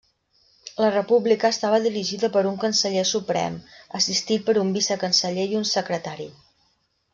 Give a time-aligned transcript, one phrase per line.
[0.83, 3.61] La república estava dirigida per un canceller suprem;
[4.01, 6.31] assistit per un vicecanceller i un secretari.